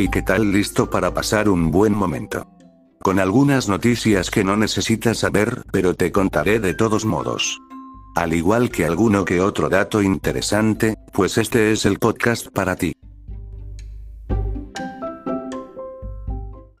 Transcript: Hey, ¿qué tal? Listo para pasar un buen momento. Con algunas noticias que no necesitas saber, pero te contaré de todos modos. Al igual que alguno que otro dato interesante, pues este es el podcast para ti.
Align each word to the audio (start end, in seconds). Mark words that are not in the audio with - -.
Hey, 0.00 0.08
¿qué 0.12 0.22
tal? 0.22 0.52
Listo 0.52 0.88
para 0.88 1.12
pasar 1.12 1.48
un 1.48 1.72
buen 1.72 1.92
momento. 1.92 2.46
Con 3.00 3.18
algunas 3.18 3.68
noticias 3.68 4.30
que 4.30 4.44
no 4.44 4.56
necesitas 4.56 5.18
saber, 5.18 5.64
pero 5.72 5.94
te 5.94 6.12
contaré 6.12 6.60
de 6.60 6.72
todos 6.72 7.04
modos. 7.04 7.58
Al 8.14 8.32
igual 8.32 8.70
que 8.70 8.84
alguno 8.84 9.24
que 9.24 9.40
otro 9.40 9.68
dato 9.68 10.00
interesante, 10.00 10.94
pues 11.12 11.36
este 11.36 11.72
es 11.72 11.84
el 11.84 11.98
podcast 11.98 12.46
para 12.46 12.76
ti. 12.76 12.92